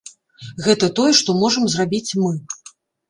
Гэта 0.67 0.89
тое, 0.99 1.11
што 1.19 1.35
можам 1.41 1.63
зрабіць 1.75 2.11
мы. 2.23 2.33